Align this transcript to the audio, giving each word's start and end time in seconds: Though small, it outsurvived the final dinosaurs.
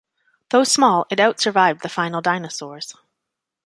Though 0.49 0.63
small, 0.63 1.05
it 1.11 1.19
outsurvived 1.19 1.83
the 1.83 1.87
final 1.87 2.21
dinosaurs. 2.21 2.95